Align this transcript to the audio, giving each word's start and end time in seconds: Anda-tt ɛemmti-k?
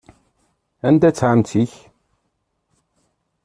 Anda-tt 0.87 1.25
ɛemmti-k? 1.29 1.73